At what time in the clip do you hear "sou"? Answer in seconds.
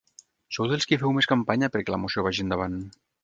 0.55-0.69